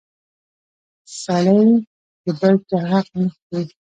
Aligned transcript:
سړی 1.21 1.65
د 2.23 2.25
بل 2.39 2.55
چا 2.67 2.79
حق 2.89 3.07
نه 3.19 3.27
خوري! 3.35 3.65